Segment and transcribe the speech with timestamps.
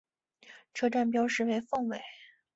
[0.73, 2.01] 车站标识为凤尾。